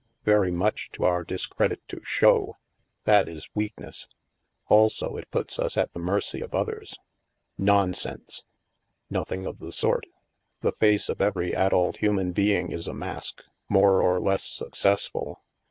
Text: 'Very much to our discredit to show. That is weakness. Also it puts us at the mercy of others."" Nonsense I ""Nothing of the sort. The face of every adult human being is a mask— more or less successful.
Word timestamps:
'Very 0.25 0.49
much 0.49 0.89
to 0.93 1.03
our 1.05 1.23
discredit 1.23 1.87
to 1.89 2.03
show. 2.03 2.57
That 3.03 3.29
is 3.29 3.49
weakness. 3.53 4.07
Also 4.67 5.15
it 5.15 5.29
puts 5.29 5.59
us 5.59 5.77
at 5.77 5.93
the 5.93 5.99
mercy 5.99 6.41
of 6.41 6.55
others."" 6.55 6.97
Nonsense 7.71 8.43
I 8.43 8.49
""Nothing 9.19 9.45
of 9.45 9.59
the 9.59 9.71
sort. 9.71 10.07
The 10.61 10.71
face 10.73 11.07
of 11.07 11.21
every 11.21 11.53
adult 11.55 11.97
human 11.97 12.31
being 12.31 12.71
is 12.71 12.87
a 12.87 12.95
mask— 12.95 13.43
more 13.69 14.01
or 14.01 14.19
less 14.19 14.43
successful. 14.43 15.43